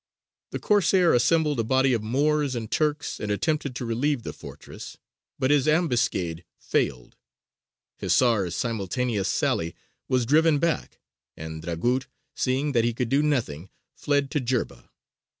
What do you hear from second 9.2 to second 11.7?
sally was driven back, and